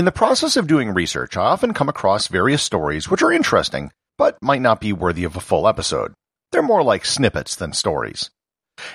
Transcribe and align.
In 0.00 0.06
the 0.06 0.12
process 0.12 0.56
of 0.56 0.66
doing 0.66 0.94
research, 0.94 1.36
I 1.36 1.42
often 1.42 1.74
come 1.74 1.90
across 1.90 2.28
various 2.28 2.62
stories 2.62 3.10
which 3.10 3.20
are 3.20 3.30
interesting, 3.30 3.90
but 4.16 4.42
might 4.42 4.62
not 4.62 4.80
be 4.80 4.94
worthy 4.94 5.24
of 5.24 5.36
a 5.36 5.40
full 5.40 5.68
episode. 5.68 6.14
They're 6.50 6.62
more 6.62 6.82
like 6.82 7.04
snippets 7.04 7.54
than 7.54 7.74
stories. 7.74 8.30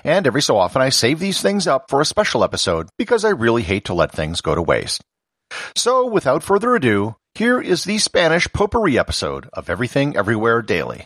And 0.03 0.25
every 0.25 0.41
so 0.41 0.57
often 0.57 0.81
I 0.81 0.89
save 0.89 1.19
these 1.19 1.39
things 1.39 1.67
up 1.67 1.91
for 1.91 2.01
a 2.01 2.05
special 2.05 2.43
episode 2.43 2.89
because 2.97 3.23
I 3.23 3.29
really 3.29 3.61
hate 3.61 3.85
to 3.85 3.93
let 3.93 4.13
things 4.13 4.41
go 4.41 4.55
to 4.55 4.63
waste. 4.63 5.03
So, 5.75 6.07
without 6.07 6.41
further 6.41 6.73
ado, 6.73 7.17
here 7.35 7.61
is 7.61 7.83
the 7.83 7.99
Spanish 7.99 8.51
potpourri 8.51 8.97
episode 8.97 9.47
of 9.53 9.69
Everything 9.69 10.17
Everywhere 10.17 10.63
Daily. 10.63 11.05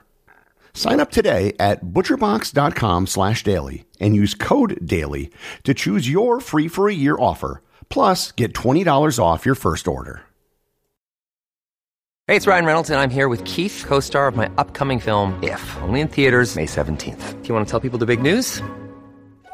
Sign 0.73 0.99
up 0.99 1.11
today 1.11 1.53
at 1.59 1.83
butcherbox.com 1.85 3.07
slash 3.07 3.43
daily 3.43 3.85
and 3.99 4.15
use 4.15 4.33
code 4.33 4.79
DAILY 4.85 5.31
to 5.63 5.73
choose 5.73 6.09
your 6.09 6.39
free 6.39 6.67
for 6.67 6.89
a 6.89 6.93
year 6.93 7.17
offer, 7.19 7.61
plus 7.89 8.31
get 8.31 8.53
$20 8.53 9.19
off 9.19 9.45
your 9.45 9.55
first 9.55 9.87
order. 9.87 10.23
Hey, 12.27 12.37
it's 12.37 12.47
Ryan 12.47 12.65
Reynolds, 12.65 12.89
and 12.89 12.99
I'm 12.99 13.09
here 13.09 13.27
with 13.27 13.43
Keith, 13.43 13.83
co 13.85 13.99
star 13.99 14.27
of 14.27 14.37
my 14.37 14.49
upcoming 14.57 14.99
film, 14.99 15.37
If, 15.43 15.77
only 15.81 15.99
in 15.99 16.07
theaters, 16.07 16.55
May 16.55 16.65
17th. 16.65 17.41
Do 17.41 17.47
you 17.47 17.53
want 17.53 17.67
to 17.67 17.69
tell 17.69 17.81
people 17.81 17.99
the 17.99 18.05
big 18.05 18.21
news? 18.21 18.61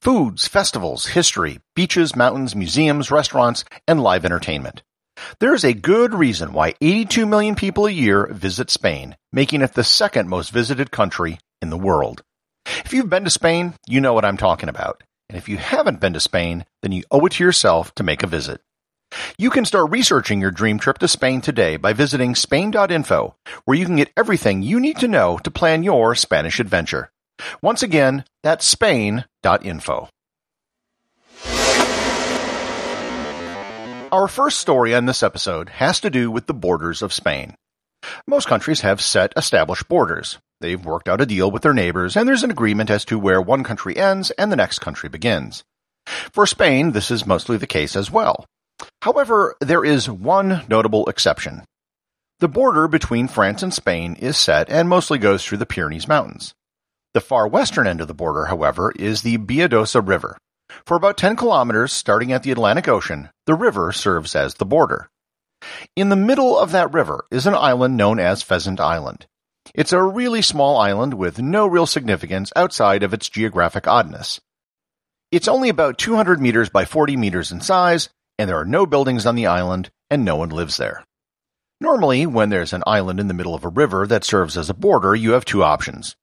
Foods, 0.00 0.46
festivals, 0.46 1.06
history, 1.06 1.60
beaches, 1.74 2.14
mountains, 2.14 2.54
museums, 2.54 3.10
restaurants, 3.10 3.64
and 3.88 4.02
live 4.02 4.24
entertainment. 4.24 4.82
There 5.40 5.54
is 5.54 5.64
a 5.64 5.74
good 5.74 6.14
reason 6.14 6.52
why 6.52 6.74
82 6.80 7.26
million 7.26 7.54
people 7.54 7.86
a 7.86 7.90
year 7.90 8.26
visit 8.26 8.70
Spain, 8.70 9.16
making 9.32 9.62
it 9.62 9.74
the 9.74 9.84
second 9.84 10.28
most 10.28 10.50
visited 10.50 10.90
country 10.90 11.38
in 11.62 11.70
the 11.70 11.78
world. 11.78 12.22
If 12.66 12.92
you've 12.92 13.10
been 13.10 13.24
to 13.24 13.30
Spain, 13.30 13.74
you 13.86 14.00
know 14.00 14.12
what 14.12 14.24
I'm 14.24 14.36
talking 14.36 14.68
about. 14.68 15.02
And 15.28 15.38
if 15.38 15.48
you 15.48 15.56
haven't 15.56 16.00
been 16.00 16.12
to 16.14 16.20
Spain, 16.20 16.64
then 16.82 16.92
you 16.92 17.04
owe 17.10 17.24
it 17.26 17.32
to 17.32 17.44
yourself 17.44 17.94
to 17.94 18.02
make 18.02 18.22
a 18.22 18.28
visit. 18.28 18.60
You 19.38 19.50
can 19.50 19.64
start 19.64 19.90
researching 19.90 20.40
your 20.40 20.50
dream 20.50 20.78
trip 20.78 20.98
to 20.98 21.08
Spain 21.08 21.40
today 21.40 21.76
by 21.76 21.92
visiting 21.92 22.34
Spain.info, 22.34 23.36
where 23.64 23.78
you 23.78 23.86
can 23.86 23.96
get 23.96 24.12
everything 24.16 24.62
you 24.62 24.80
need 24.80 24.98
to 24.98 25.08
know 25.08 25.38
to 25.38 25.50
plan 25.50 25.84
your 25.84 26.14
Spanish 26.14 26.58
adventure. 26.58 27.10
Once 27.62 27.82
again, 27.82 28.24
that's 28.42 28.66
Spain.info. 28.66 30.08
Our 34.12 34.28
first 34.28 34.58
story 34.58 34.94
on 34.94 35.06
this 35.06 35.24
episode 35.24 35.68
has 35.70 35.98
to 36.00 36.10
do 36.10 36.30
with 36.30 36.46
the 36.46 36.54
borders 36.54 37.02
of 37.02 37.12
Spain. 37.12 37.56
Most 38.26 38.46
countries 38.46 38.82
have 38.82 39.00
set 39.00 39.32
established 39.36 39.88
borders. 39.88 40.38
They've 40.60 40.84
worked 40.84 41.08
out 41.08 41.20
a 41.20 41.26
deal 41.26 41.50
with 41.50 41.62
their 41.62 41.74
neighbors, 41.74 42.16
and 42.16 42.28
there's 42.28 42.44
an 42.44 42.50
agreement 42.50 42.90
as 42.90 43.04
to 43.06 43.18
where 43.18 43.40
one 43.40 43.64
country 43.64 43.96
ends 43.96 44.30
and 44.32 44.52
the 44.52 44.56
next 44.56 44.78
country 44.78 45.08
begins. 45.08 45.64
For 46.06 46.46
Spain, 46.46 46.92
this 46.92 47.10
is 47.10 47.26
mostly 47.26 47.56
the 47.56 47.66
case 47.66 47.96
as 47.96 48.10
well. 48.10 48.44
However, 49.02 49.56
there 49.60 49.84
is 49.84 50.08
one 50.08 50.64
notable 50.68 51.06
exception. 51.06 51.64
The 52.40 52.48
border 52.48 52.88
between 52.88 53.26
France 53.26 53.62
and 53.62 53.72
Spain 53.72 54.16
is 54.16 54.36
set 54.36 54.70
and 54.70 54.88
mostly 54.88 55.18
goes 55.18 55.44
through 55.44 55.58
the 55.58 55.66
Pyrenees 55.66 56.06
Mountains. 56.06 56.54
The 57.14 57.20
far 57.20 57.46
western 57.46 57.86
end 57.86 58.00
of 58.00 58.08
the 58.08 58.14
border, 58.14 58.46
however, 58.46 58.92
is 58.96 59.22
the 59.22 59.38
Bidasoa 59.38 60.06
River. 60.06 60.36
For 60.84 60.96
about 60.96 61.16
10 61.16 61.36
kilometers, 61.36 61.92
starting 61.92 62.32
at 62.32 62.42
the 62.42 62.50
Atlantic 62.50 62.88
Ocean, 62.88 63.30
the 63.46 63.54
river 63.54 63.92
serves 63.92 64.34
as 64.34 64.54
the 64.54 64.66
border. 64.66 65.08
In 65.94 66.08
the 66.08 66.16
middle 66.16 66.58
of 66.58 66.72
that 66.72 66.92
river 66.92 67.24
is 67.30 67.46
an 67.46 67.54
island 67.54 67.96
known 67.96 68.18
as 68.18 68.42
Pheasant 68.42 68.80
Island. 68.80 69.26
It's 69.76 69.92
a 69.92 70.02
really 70.02 70.42
small 70.42 70.76
island 70.76 71.14
with 71.14 71.38
no 71.38 71.68
real 71.68 71.86
significance 71.86 72.52
outside 72.56 73.04
of 73.04 73.14
its 73.14 73.28
geographic 73.28 73.86
oddness. 73.86 74.40
It's 75.30 75.46
only 75.46 75.68
about 75.68 75.98
200 75.98 76.40
meters 76.40 76.68
by 76.68 76.84
40 76.84 77.16
meters 77.16 77.52
in 77.52 77.60
size, 77.60 78.08
and 78.40 78.50
there 78.50 78.58
are 78.58 78.64
no 78.64 78.86
buildings 78.86 79.24
on 79.24 79.36
the 79.36 79.46
island, 79.46 79.88
and 80.10 80.24
no 80.24 80.34
one 80.34 80.50
lives 80.50 80.78
there. 80.78 81.04
Normally, 81.80 82.26
when 82.26 82.50
there's 82.50 82.72
an 82.72 82.82
island 82.88 83.20
in 83.20 83.28
the 83.28 83.34
middle 83.34 83.54
of 83.54 83.64
a 83.64 83.68
river 83.68 84.04
that 84.08 84.24
serves 84.24 84.56
as 84.56 84.68
a 84.68 84.74
border, 84.74 85.14
you 85.14 85.32
have 85.32 85.44
two 85.44 85.62
options. 85.62 86.16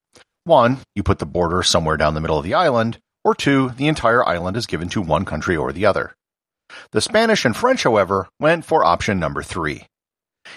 One, 0.44 0.80
you 0.96 1.04
put 1.04 1.20
the 1.20 1.26
border 1.28 1.62
somewhere 1.62 1.98
down 1.98 2.16
the 2.16 2.22
middle 2.22 2.40
of 2.40 2.44
the 2.44 2.56
island, 2.56 3.00
or 3.24 3.36
two, 3.36 3.70
the 3.70 3.88
entire 3.88 4.28
island 4.28 4.58
is 4.58 4.66
given 4.66 4.90
to 4.90 5.02
one 5.02 5.24
country 5.24 5.56
or 5.56 5.72
the 5.72 5.86
other. 5.86 6.16
The 6.92 7.02
Spanish 7.02 7.46
and 7.46 7.56
French, 7.56 7.84
however, 7.84 8.28
went 8.40 8.66
for 8.66 8.84
option 8.84 9.20
number 9.20 9.44
three. 9.44 9.86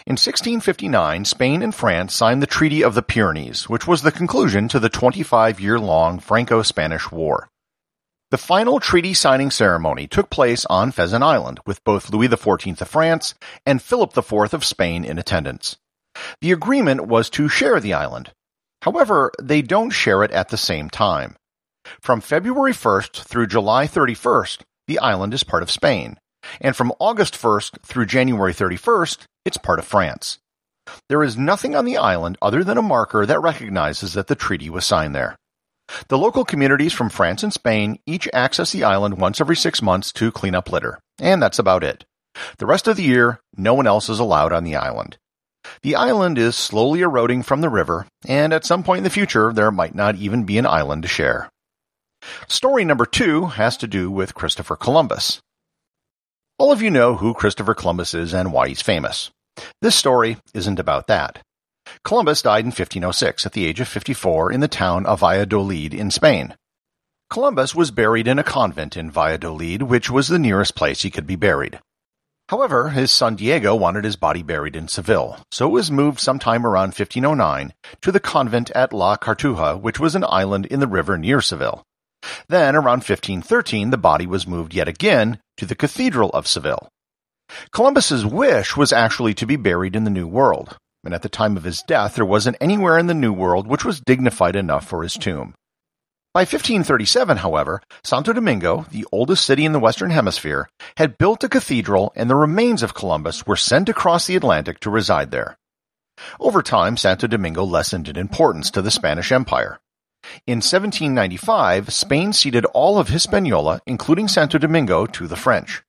In 0.06 0.12
1659, 0.14 1.26
Spain 1.26 1.62
and 1.62 1.74
France 1.74 2.14
signed 2.14 2.42
the 2.42 2.46
Treaty 2.46 2.82
of 2.82 2.94
the 2.94 3.02
Pyrenees, 3.02 3.68
which 3.68 3.86
was 3.86 4.00
the 4.00 4.12
conclusion 4.12 4.68
to 4.68 4.80
the 4.80 4.88
25 4.88 5.60
year 5.60 5.78
long 5.78 6.18
Franco 6.18 6.62
Spanish 6.62 7.12
War. 7.12 7.48
The 8.30 8.38
final 8.38 8.80
treaty 8.80 9.12
signing 9.12 9.50
ceremony 9.50 10.06
took 10.06 10.30
place 10.30 10.64
on 10.66 10.92
Pheasant 10.92 11.22
Island, 11.22 11.60
with 11.66 11.84
both 11.84 12.10
Louis 12.10 12.28
XIV 12.28 12.80
of 12.80 12.88
France 12.88 13.34
and 13.66 13.82
Philip 13.82 14.16
IV 14.16 14.54
of 14.54 14.64
Spain 14.64 15.04
in 15.04 15.18
attendance. 15.18 15.76
The 16.40 16.52
agreement 16.52 17.06
was 17.06 17.28
to 17.30 17.48
share 17.48 17.78
the 17.80 17.92
island, 17.92 18.32
However, 18.84 19.32
they 19.40 19.62
don't 19.62 19.88
share 19.88 20.22
it 20.22 20.30
at 20.32 20.50
the 20.50 20.58
same 20.58 20.90
time. 20.90 21.36
From 22.02 22.20
February 22.20 22.74
1st 22.74 23.22
through 23.22 23.46
July 23.46 23.86
31st, 23.86 24.60
the 24.86 24.98
island 24.98 25.32
is 25.32 25.42
part 25.42 25.62
of 25.62 25.70
Spain, 25.70 26.18
and 26.60 26.76
from 26.76 26.92
August 27.00 27.32
1st 27.32 27.80
through 27.80 28.04
January 28.04 28.52
31st, 28.52 29.24
it's 29.46 29.56
part 29.56 29.78
of 29.78 29.86
France. 29.86 30.38
There 31.08 31.22
is 31.22 31.34
nothing 31.34 31.74
on 31.74 31.86
the 31.86 31.96
island 31.96 32.36
other 32.42 32.62
than 32.62 32.76
a 32.76 32.82
marker 32.82 33.24
that 33.24 33.40
recognizes 33.40 34.12
that 34.12 34.26
the 34.26 34.34
treaty 34.34 34.68
was 34.68 34.84
signed 34.84 35.14
there. 35.14 35.36
The 36.08 36.18
local 36.18 36.44
communities 36.44 36.92
from 36.92 37.08
France 37.08 37.42
and 37.42 37.54
Spain 37.54 37.98
each 38.04 38.28
access 38.34 38.70
the 38.70 38.84
island 38.84 39.18
once 39.18 39.40
every 39.40 39.56
six 39.56 39.80
months 39.80 40.12
to 40.12 40.30
clean 40.30 40.54
up 40.54 40.70
litter, 40.70 40.98
and 41.18 41.42
that's 41.42 41.58
about 41.58 41.84
it. 41.84 42.04
The 42.58 42.66
rest 42.66 42.86
of 42.86 42.98
the 42.98 43.02
year, 43.02 43.40
no 43.56 43.72
one 43.72 43.86
else 43.86 44.10
is 44.10 44.18
allowed 44.18 44.52
on 44.52 44.64
the 44.64 44.76
island. 44.76 45.16
The 45.82 45.96
island 45.96 46.38
is 46.38 46.56
slowly 46.56 47.00
eroding 47.00 47.42
from 47.42 47.60
the 47.60 47.68
river, 47.68 48.06
and 48.26 48.52
at 48.52 48.64
some 48.64 48.82
point 48.82 48.98
in 48.98 49.04
the 49.04 49.10
future, 49.10 49.52
there 49.52 49.70
might 49.70 49.94
not 49.94 50.16
even 50.16 50.44
be 50.44 50.58
an 50.58 50.66
island 50.66 51.02
to 51.02 51.08
share. 51.08 51.50
Story 52.48 52.84
number 52.84 53.06
two 53.06 53.46
has 53.46 53.76
to 53.78 53.86
do 53.86 54.10
with 54.10 54.34
Christopher 54.34 54.76
Columbus. 54.76 55.40
All 56.58 56.72
of 56.72 56.80
you 56.80 56.90
know 56.90 57.16
who 57.16 57.34
Christopher 57.34 57.74
Columbus 57.74 58.14
is 58.14 58.32
and 58.32 58.52
why 58.52 58.68
he's 58.68 58.82
famous. 58.82 59.30
This 59.80 59.96
story 59.96 60.38
isn't 60.54 60.78
about 60.78 61.06
that. 61.08 61.40
Columbus 62.04 62.42
died 62.42 62.64
in 62.64 62.68
1506 62.68 63.46
at 63.46 63.52
the 63.52 63.66
age 63.66 63.80
of 63.80 63.88
54 63.88 64.52
in 64.52 64.60
the 64.60 64.68
town 64.68 65.04
of 65.06 65.20
Valladolid 65.20 65.92
in 65.92 66.10
Spain. 66.10 66.54
Columbus 67.30 67.74
was 67.74 67.90
buried 67.90 68.28
in 68.28 68.38
a 68.38 68.44
convent 68.44 68.96
in 68.96 69.10
Valladolid, 69.10 69.82
which 69.82 70.10
was 70.10 70.28
the 70.28 70.38
nearest 70.38 70.74
place 70.74 71.02
he 71.02 71.10
could 71.10 71.26
be 71.26 71.36
buried. 71.36 71.80
However, 72.48 72.90
his 72.90 73.10
son 73.10 73.36
Diego 73.36 73.74
wanted 73.74 74.04
his 74.04 74.16
body 74.16 74.42
buried 74.42 74.76
in 74.76 74.88
Seville, 74.88 75.38
so 75.50 75.66
it 75.66 75.72
was 75.72 75.90
moved 75.90 76.20
sometime 76.20 76.66
around 76.66 76.88
1509 76.88 77.72
to 78.02 78.12
the 78.12 78.20
convent 78.20 78.70
at 78.72 78.92
La 78.92 79.16
Cartuja, 79.16 79.80
which 79.80 79.98
was 79.98 80.14
an 80.14 80.24
island 80.28 80.66
in 80.66 80.80
the 80.80 80.86
river 80.86 81.16
near 81.16 81.40
Seville. 81.40 81.82
Then, 82.48 82.76
around 82.76 83.02
1513, 83.02 83.90
the 83.90 83.96
body 83.96 84.26
was 84.26 84.46
moved 84.46 84.74
yet 84.74 84.88
again 84.88 85.38
to 85.56 85.66
the 85.66 85.74
Cathedral 85.74 86.30
of 86.30 86.46
Seville. 86.46 86.88
Columbus's 87.72 88.26
wish 88.26 88.76
was 88.76 88.92
actually 88.92 89.34
to 89.34 89.46
be 89.46 89.56
buried 89.56 89.96
in 89.96 90.04
the 90.04 90.10
New 90.10 90.26
World, 90.26 90.76
and 91.04 91.14
at 91.14 91.22
the 91.22 91.28
time 91.28 91.56
of 91.56 91.64
his 91.64 91.82
death 91.82 92.14
there 92.14 92.24
wasn't 92.24 92.56
anywhere 92.60 92.98
in 92.98 93.06
the 93.06 93.14
New 93.14 93.32
World 93.32 93.66
which 93.66 93.84
was 93.84 94.00
dignified 94.00 94.56
enough 94.56 94.86
for 94.86 95.02
his 95.02 95.14
tomb. 95.14 95.54
By 96.34 96.40
1537, 96.40 97.36
however, 97.36 97.80
Santo 98.02 98.32
Domingo, 98.32 98.86
the 98.90 99.06
oldest 99.12 99.46
city 99.46 99.64
in 99.64 99.70
the 99.70 99.78
Western 99.78 100.10
Hemisphere, 100.10 100.68
had 100.96 101.16
built 101.16 101.44
a 101.44 101.48
cathedral 101.48 102.12
and 102.16 102.28
the 102.28 102.34
remains 102.34 102.82
of 102.82 102.92
Columbus 102.92 103.46
were 103.46 103.54
sent 103.54 103.88
across 103.88 104.26
the 104.26 104.34
Atlantic 104.34 104.80
to 104.80 104.90
reside 104.90 105.30
there. 105.30 105.56
Over 106.40 106.60
time, 106.60 106.96
Santo 106.96 107.28
Domingo 107.28 107.62
lessened 107.62 108.08
in 108.08 108.16
importance 108.16 108.72
to 108.72 108.82
the 108.82 108.90
Spanish 108.90 109.30
Empire. 109.30 109.78
In 110.44 110.56
1795, 110.56 111.92
Spain 111.92 112.32
ceded 112.32 112.64
all 112.64 112.98
of 112.98 113.10
Hispaniola, 113.10 113.80
including 113.86 114.26
Santo 114.26 114.58
Domingo, 114.58 115.06
to 115.06 115.28
the 115.28 115.36
French. 115.36 115.84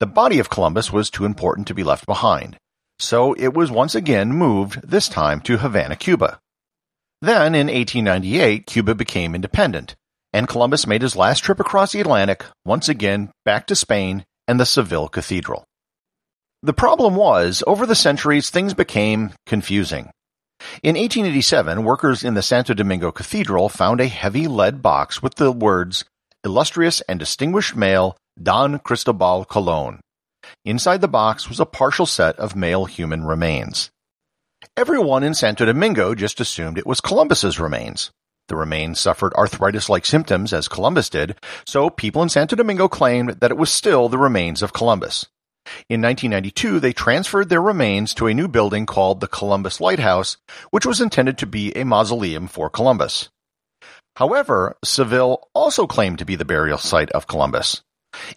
The 0.00 0.06
body 0.06 0.38
of 0.38 0.50
Columbus 0.50 0.92
was 0.92 1.08
too 1.08 1.24
important 1.24 1.66
to 1.68 1.74
be 1.74 1.82
left 1.82 2.04
behind, 2.04 2.58
so 2.98 3.32
it 3.32 3.54
was 3.54 3.70
once 3.70 3.94
again 3.94 4.34
moved, 4.34 4.86
this 4.86 5.08
time 5.08 5.40
to 5.40 5.56
Havana, 5.56 5.96
Cuba. 5.96 6.40
Then, 7.22 7.54
in 7.54 7.68
1898, 7.68 8.66
Cuba 8.66 8.96
became 8.96 9.36
independent, 9.36 9.94
and 10.32 10.48
Columbus 10.48 10.88
made 10.88 11.02
his 11.02 11.14
last 11.14 11.44
trip 11.44 11.60
across 11.60 11.92
the 11.92 12.00
Atlantic, 12.00 12.44
once 12.64 12.88
again 12.88 13.30
back 13.44 13.68
to 13.68 13.76
Spain 13.76 14.24
and 14.48 14.58
the 14.58 14.66
Seville 14.66 15.08
Cathedral. 15.08 15.64
The 16.64 16.72
problem 16.72 17.14
was, 17.14 17.62
over 17.64 17.86
the 17.86 17.94
centuries, 17.94 18.50
things 18.50 18.74
became 18.74 19.30
confusing. 19.46 20.10
In 20.82 20.96
1887, 20.96 21.84
workers 21.84 22.24
in 22.24 22.34
the 22.34 22.42
Santo 22.42 22.74
Domingo 22.74 23.12
Cathedral 23.12 23.68
found 23.68 24.00
a 24.00 24.08
heavy 24.08 24.48
lead 24.48 24.82
box 24.82 25.22
with 25.22 25.36
the 25.36 25.52
words, 25.52 26.04
Illustrious 26.44 27.02
and 27.02 27.20
Distinguished 27.20 27.76
Male 27.76 28.16
Don 28.42 28.80
Cristobal 28.80 29.44
Colon. 29.44 30.00
Inside 30.64 31.00
the 31.00 31.08
box 31.08 31.48
was 31.48 31.60
a 31.60 31.66
partial 31.66 32.06
set 32.06 32.36
of 32.40 32.56
male 32.56 32.86
human 32.86 33.22
remains. 33.24 33.90
Everyone 34.74 35.22
in 35.22 35.34
Santo 35.34 35.66
Domingo 35.66 36.14
just 36.14 36.40
assumed 36.40 36.78
it 36.78 36.86
was 36.86 37.02
Columbus's 37.02 37.60
remains. 37.60 38.10
The 38.48 38.56
remains 38.56 38.98
suffered 38.98 39.34
arthritis-like 39.34 40.06
symptoms 40.06 40.54
as 40.54 40.66
Columbus 40.66 41.10
did, 41.10 41.36
so 41.66 41.90
people 41.90 42.22
in 42.22 42.30
Santo 42.30 42.56
Domingo 42.56 42.88
claimed 42.88 43.40
that 43.40 43.50
it 43.50 43.58
was 43.58 43.70
still 43.70 44.08
the 44.08 44.16
remains 44.16 44.62
of 44.62 44.72
Columbus. 44.72 45.26
In 45.90 46.00
1992, 46.00 46.80
they 46.80 46.94
transferred 46.94 47.50
their 47.50 47.60
remains 47.60 48.14
to 48.14 48.28
a 48.28 48.34
new 48.34 48.48
building 48.48 48.86
called 48.86 49.20
the 49.20 49.28
Columbus 49.28 49.78
Lighthouse, 49.78 50.38
which 50.70 50.86
was 50.86 51.02
intended 51.02 51.36
to 51.38 51.46
be 51.46 51.76
a 51.76 51.84
mausoleum 51.84 52.48
for 52.48 52.70
Columbus. 52.70 53.28
However, 54.16 54.78
Seville 54.82 55.50
also 55.54 55.86
claimed 55.86 56.18
to 56.20 56.24
be 56.24 56.36
the 56.36 56.46
burial 56.46 56.78
site 56.78 57.10
of 57.10 57.26
Columbus. 57.26 57.82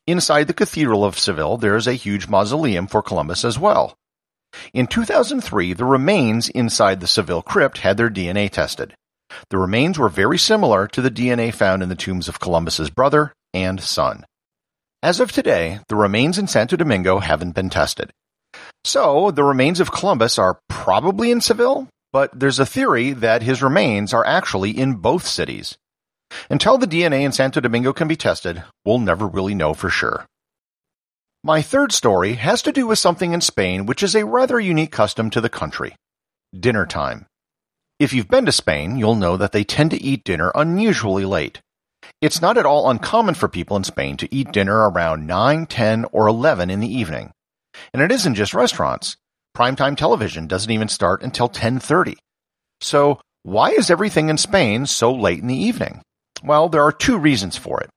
Inside 0.05 0.47
the 0.47 0.53
Cathedral 0.53 1.05
of 1.05 1.17
Seville, 1.17 1.55
there 1.55 1.77
is 1.77 1.87
a 1.87 1.93
huge 1.93 2.27
mausoleum 2.27 2.87
for 2.87 3.01
Columbus 3.01 3.45
as 3.45 3.57
well. 3.57 3.97
In 4.73 4.87
2003, 4.87 5.73
the 5.73 5.85
remains 5.85 6.49
inside 6.49 6.99
the 6.99 7.07
Seville 7.07 7.41
crypt 7.41 7.79
had 7.79 7.97
their 7.97 8.09
DNA 8.09 8.49
tested. 8.49 8.93
The 9.49 9.57
remains 9.57 9.97
were 9.97 10.09
very 10.09 10.37
similar 10.37 10.87
to 10.87 11.01
the 11.01 11.11
DNA 11.11 11.53
found 11.53 11.83
in 11.83 11.89
the 11.89 11.95
tombs 11.95 12.27
of 12.27 12.39
Columbus's 12.39 12.89
brother 12.89 13.33
and 13.53 13.81
son. 13.81 14.25
As 15.03 15.19
of 15.19 15.31
today, 15.31 15.79
the 15.87 15.95
remains 15.95 16.37
in 16.37 16.47
Santo 16.47 16.75
Domingo 16.75 17.19
haven't 17.19 17.55
been 17.55 17.69
tested. 17.69 18.11
So, 18.83 19.31
the 19.31 19.43
remains 19.43 19.79
of 19.79 19.91
Columbus 19.91 20.39
are 20.39 20.59
probably 20.69 21.31
in 21.31 21.41
Seville, 21.41 21.87
but 22.13 22.31
there's 22.37 22.59
a 22.59 22.65
theory 22.65 23.13
that 23.13 23.43
his 23.43 23.61
remains 23.61 24.13
are 24.13 24.25
actually 24.25 24.71
in 24.71 24.95
both 24.95 25.27
cities. 25.27 25.77
Until 26.49 26.77
the 26.77 26.87
DNA 26.87 27.21
in 27.21 27.31
Santo 27.31 27.59
Domingo 27.59 27.93
can 27.93 28.07
be 28.07 28.15
tested, 28.15 28.63
we'll 28.83 28.99
never 28.99 29.27
really 29.27 29.53
know 29.53 29.73
for 29.73 29.89
sure. 29.89 30.25
My 31.45 31.61
third 31.61 31.91
story 31.91 32.33
has 32.33 32.63
to 32.63 32.71
do 32.71 32.87
with 32.87 32.97
something 32.97 33.31
in 33.31 33.39
Spain 33.39 33.85
which 33.85 34.01
is 34.01 34.15
a 34.15 34.25
rather 34.25 34.59
unique 34.59 34.91
custom 34.91 35.29
to 35.29 35.39
the 35.39 35.47
country 35.47 35.95
dinner 36.59 36.87
time. 36.87 37.27
If 37.99 38.13
you've 38.13 38.27
been 38.27 38.47
to 38.47 38.51
Spain, 38.51 38.97
you'll 38.97 39.13
know 39.13 39.37
that 39.37 39.51
they 39.51 39.63
tend 39.63 39.91
to 39.91 40.01
eat 40.01 40.23
dinner 40.23 40.51
unusually 40.55 41.23
late. 41.23 41.61
It's 42.19 42.41
not 42.41 42.57
at 42.57 42.65
all 42.65 42.89
uncommon 42.89 43.35
for 43.35 43.47
people 43.47 43.77
in 43.77 43.83
Spain 43.83 44.17
to 44.17 44.35
eat 44.35 44.53
dinner 44.53 44.89
around 44.89 45.27
9, 45.27 45.67
10, 45.67 46.05
or 46.11 46.25
11 46.25 46.71
in 46.71 46.79
the 46.79 46.91
evening. 46.91 47.31
And 47.93 48.01
it 48.01 48.11
isn't 48.11 48.33
just 48.33 48.55
restaurants. 48.55 49.15
Primetime 49.55 49.95
television 49.95 50.47
doesn't 50.47 50.71
even 50.71 50.87
start 50.87 51.21
until 51.21 51.47
10:30. 51.47 52.17
So, 52.81 53.21
why 53.43 53.69
is 53.69 53.91
everything 53.91 54.29
in 54.29 54.39
Spain 54.39 54.87
so 54.87 55.13
late 55.13 55.41
in 55.41 55.47
the 55.47 55.63
evening? 55.63 56.01
Well, 56.43 56.69
there 56.69 56.81
are 56.81 56.91
two 56.91 57.19
reasons 57.19 57.55
for 57.55 57.81
it. 57.81 57.91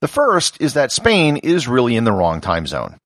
The 0.00 0.08
first 0.08 0.60
is 0.60 0.74
that 0.74 0.92
Spain 0.92 1.36
is 1.36 1.68
really 1.68 1.96
in 1.96 2.04
the 2.04 2.12
wrong 2.12 2.40
time 2.40 2.66
zone. 2.66 2.96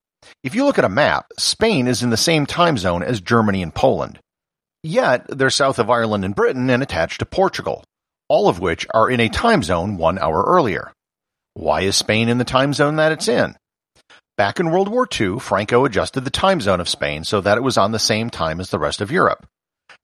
If 0.42 0.54
you 0.54 0.64
look 0.64 0.78
at 0.78 0.84
a 0.84 0.88
map, 0.88 1.26
Spain 1.38 1.86
is 1.86 2.02
in 2.02 2.10
the 2.10 2.16
same 2.16 2.46
time 2.46 2.78
zone 2.78 3.02
as 3.02 3.20
Germany 3.20 3.62
and 3.62 3.74
Poland. 3.74 4.18
Yet, 4.82 5.26
they're 5.28 5.50
south 5.50 5.78
of 5.78 5.88
Ireland 5.88 6.24
and 6.24 6.34
Britain 6.34 6.68
and 6.68 6.82
attached 6.82 7.20
to 7.20 7.26
Portugal, 7.26 7.84
all 8.28 8.48
of 8.48 8.60
which 8.60 8.86
are 8.92 9.10
in 9.10 9.20
a 9.20 9.28
time 9.28 9.62
zone 9.62 9.96
one 9.96 10.18
hour 10.18 10.44
earlier. 10.46 10.92
Why 11.54 11.82
is 11.82 11.96
Spain 11.96 12.28
in 12.28 12.38
the 12.38 12.44
time 12.44 12.74
zone 12.74 12.96
that 12.96 13.12
it's 13.12 13.28
in? 13.28 13.56
Back 14.36 14.58
in 14.58 14.70
World 14.70 14.88
War 14.88 15.06
II, 15.08 15.38
Franco 15.38 15.84
adjusted 15.84 16.24
the 16.24 16.30
time 16.30 16.60
zone 16.60 16.80
of 16.80 16.88
Spain 16.88 17.24
so 17.24 17.40
that 17.40 17.56
it 17.56 17.62
was 17.62 17.78
on 17.78 17.92
the 17.92 17.98
same 17.98 18.30
time 18.30 18.60
as 18.60 18.70
the 18.70 18.80
rest 18.80 19.00
of 19.00 19.12
Europe. 19.12 19.46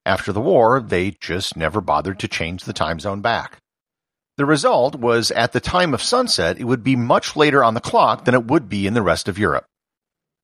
After 0.07 0.33
the 0.33 0.41
war, 0.41 0.81
they 0.81 1.17
just 1.21 1.57
never 1.57 1.81
bothered 1.81 2.21
to 2.21 2.29
change 2.29 2.65
the 2.65 2.73
time 2.73 3.01
zone 3.01 3.21
back. 3.21 3.59
The 4.41 4.47
result 4.47 4.97
was 4.97 5.31
at 5.31 5.53
the 5.53 5.61
time 5.61 5.93
of 5.93 6.03
sunset, 6.03 6.59
it 6.59 6.65
would 6.65 6.83
be 6.83 6.97
much 6.97 7.37
later 7.37 7.63
on 7.63 7.75
the 7.75 7.81
clock 7.83 8.25
than 8.25 8.35
it 8.35 8.47
would 8.47 8.71
be 8.71 8.87
in 8.87 8.95
the 8.95 9.03
rest 9.03 9.29
of 9.29 9.39
Europe. 9.39 9.67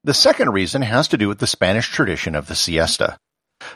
The 0.04 0.12
second 0.12 0.50
reason 0.52 0.82
has 0.82 1.08
to 1.08 1.16
do 1.16 1.28
with 1.28 1.38
the 1.38 1.46
Spanish 1.46 1.88
tradition 1.88 2.34
of 2.34 2.46
the 2.46 2.54
siesta. 2.54 3.16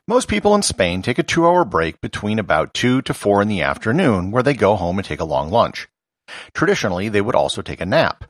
Most 0.06 0.28
people 0.28 0.55
in 0.55 0.61
Spain 0.61 1.00
take 1.00 1.19
a 1.19 1.22
two 1.22 1.46
hour 1.46 1.64
break 1.64 2.02
between 2.02 2.38
about 2.38 2.75
2 2.75 3.00
to 3.00 3.14
4 3.14 3.40
in 3.40 3.49
the 3.49 3.62
afternoon 3.62 4.31
where 4.31 4.43
they 4.43 4.52
go 4.52 4.76
home 4.76 4.99
and 4.99 5.06
take 5.06 5.20
a 5.20 5.25
long 5.25 5.50
lunch. 5.50 5.88
Traditionally, 6.52 7.08
they 7.08 7.22
would 7.22 7.34
also 7.34 7.62
take 7.62 7.81
a 7.81 7.87
nap. 7.87 8.26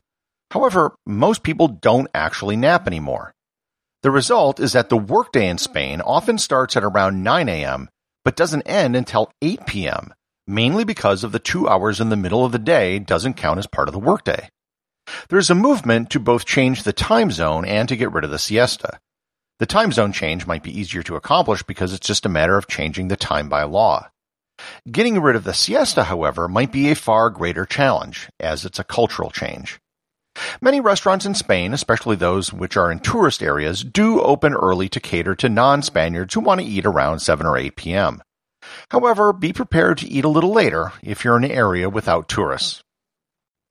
However, 0.51 0.95
most 1.05 1.43
people 1.43 1.67
don't 1.67 2.07
actually 2.15 2.55
nap 2.55 2.87
anymore. 2.87 3.33
The 4.01 4.11
result 4.11 4.61
is 4.61 4.71
that 4.71 4.87
the 4.87 4.95
workday 4.95 5.49
in 5.49 5.57
Spain 5.57 5.99
often 5.99 6.37
starts 6.37 6.77
at 6.77 6.85
around 6.85 7.21
9 7.21 7.49
a.m., 7.49 7.89
but 8.23 8.37
doesn't 8.37 8.61
end 8.61 8.95
until 8.95 9.29
8 9.41 9.65
p.m., 9.65 10.13
mainly 10.47 10.83
because 10.83 11.23
of 11.23 11.31
the 11.31 11.39
two 11.39 11.67
hours 11.67 11.99
in 11.99 12.09
the 12.09 12.15
middle 12.15 12.45
of 12.45 12.51
the 12.51 12.59
day 12.59 12.99
doesn't 12.99 13.35
count 13.35 13.59
as 13.59 13.67
part 13.67 13.87
of 13.87 13.93
the 13.93 13.99
workday. 13.99 14.49
There's 15.29 15.49
a 15.49 15.55
movement 15.55 16.09
to 16.11 16.19
both 16.19 16.45
change 16.45 16.83
the 16.83 16.93
time 16.93 17.31
zone 17.31 17.65
and 17.65 17.89
to 17.89 17.95
get 17.95 18.11
rid 18.11 18.23
of 18.23 18.31
the 18.31 18.39
siesta. 18.39 18.99
The 19.59 19.65
time 19.65 19.91
zone 19.91 20.11
change 20.11 20.47
might 20.47 20.63
be 20.63 20.77
easier 20.77 21.03
to 21.03 21.15
accomplish 21.15 21.63
because 21.63 21.93
it's 21.93 22.07
just 22.07 22.25
a 22.25 22.29
matter 22.29 22.57
of 22.57 22.67
changing 22.67 23.07
the 23.07 23.15
time 23.15 23.49
by 23.49 23.63
law. 23.63 24.09
Getting 24.91 25.21
rid 25.21 25.35
of 25.35 25.43
the 25.43 25.53
siesta, 25.53 26.05
however, 26.05 26.47
might 26.47 26.71
be 26.71 26.89
a 26.89 26.95
far 26.95 27.29
greater 27.29 27.65
challenge, 27.65 28.29
as 28.39 28.65
it's 28.65 28.79
a 28.79 28.83
cultural 28.83 29.31
change. 29.31 29.79
Many 30.61 30.79
restaurants 30.79 31.25
in 31.25 31.35
Spain, 31.35 31.73
especially 31.73 32.15
those 32.15 32.53
which 32.53 32.77
are 32.77 32.91
in 32.91 32.99
tourist 32.99 33.43
areas, 33.43 33.83
do 33.83 34.21
open 34.21 34.53
early 34.53 34.87
to 34.89 34.99
cater 34.99 35.35
to 35.35 35.49
non-Spaniards 35.49 36.33
who 36.33 36.39
want 36.39 36.61
to 36.61 36.67
eat 36.67 36.85
around 36.85 37.19
7 37.19 37.45
or 37.45 37.57
8 37.57 37.75
p.m. 37.75 38.23
However, 38.91 39.31
be 39.31 39.53
prepared 39.53 39.99
to 39.99 40.07
eat 40.07 40.25
a 40.25 40.29
little 40.29 40.51
later 40.51 40.91
if 41.01 41.23
you're 41.23 41.37
in 41.37 41.45
an 41.45 41.51
area 41.51 41.89
without 41.89 42.27
tourists. 42.27 42.81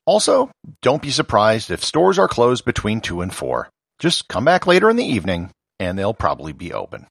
Also, 0.06 0.50
don't 0.80 1.02
be 1.02 1.10
surprised 1.10 1.70
if 1.70 1.84
stores 1.84 2.18
are 2.18 2.26
closed 2.26 2.64
between 2.64 3.02
2 3.02 3.20
and 3.20 3.34
4. 3.34 3.68
Just 3.98 4.28
come 4.28 4.46
back 4.46 4.66
later 4.66 4.88
in 4.88 4.96
the 4.96 5.04
evening 5.04 5.50
and 5.78 5.98
they'll 5.98 6.14
probably 6.14 6.54
be 6.54 6.72
open. 6.72 7.06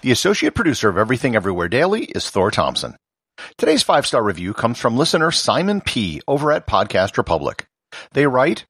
The 0.00 0.10
associate 0.10 0.56
producer 0.56 0.88
of 0.88 0.98
Everything 0.98 1.36
Everywhere 1.36 1.68
Daily 1.68 2.02
is 2.02 2.28
Thor 2.28 2.50
Thompson. 2.50 2.96
Today's 3.56 3.84
five 3.84 4.04
star 4.04 4.24
review 4.24 4.52
comes 4.52 4.80
from 4.80 4.96
listener 4.96 5.30
Simon 5.30 5.80
P. 5.80 6.20
over 6.26 6.50
at 6.50 6.66
Podcast 6.66 7.18
Republic. 7.18 7.66
They 8.14 8.26
write, 8.26 8.64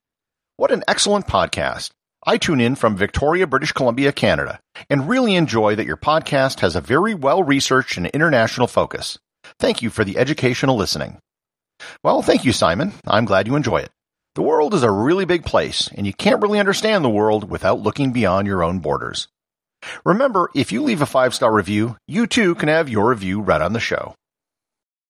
What 0.58 0.72
an 0.72 0.84
excellent 0.86 1.26
podcast. 1.26 1.88
I 2.26 2.36
tune 2.36 2.60
in 2.60 2.74
from 2.74 2.96
Victoria, 2.96 3.46
British 3.46 3.72
Columbia, 3.72 4.12
Canada, 4.12 4.58
and 4.90 5.08
really 5.08 5.34
enjoy 5.34 5.76
that 5.76 5.86
your 5.86 5.96
podcast 5.96 6.60
has 6.60 6.74
a 6.74 6.80
very 6.80 7.14
well 7.14 7.42
researched 7.42 7.96
and 7.96 8.06
international 8.08 8.66
focus. 8.66 9.18
Thank 9.58 9.82
you 9.82 9.90
for 9.90 10.04
the 10.04 10.18
educational 10.18 10.76
listening. 10.76 11.18
Well, 12.02 12.22
thank 12.22 12.44
you, 12.44 12.52
Simon. 12.52 12.92
I'm 13.06 13.24
glad 13.24 13.46
you 13.46 13.54
enjoy 13.54 13.78
it. 13.78 13.90
The 14.34 14.42
world 14.42 14.74
is 14.74 14.82
a 14.82 14.90
really 14.90 15.24
big 15.24 15.44
place, 15.44 15.88
and 15.94 16.06
you 16.06 16.12
can't 16.12 16.42
really 16.42 16.58
understand 16.58 17.04
the 17.04 17.10
world 17.10 17.48
without 17.48 17.80
looking 17.80 18.12
beyond 18.12 18.46
your 18.46 18.62
own 18.62 18.80
borders. 18.80 19.28
Remember, 20.04 20.50
if 20.54 20.72
you 20.72 20.82
leave 20.82 21.02
a 21.02 21.06
five 21.06 21.34
star 21.34 21.52
review, 21.52 21.96
you 22.06 22.26
too 22.26 22.54
can 22.56 22.68
have 22.68 22.88
your 22.88 23.10
review 23.10 23.40
read 23.40 23.62
on 23.62 23.72
the 23.72 23.80
show. 23.80 24.14